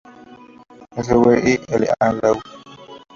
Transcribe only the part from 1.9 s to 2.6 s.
A. Law".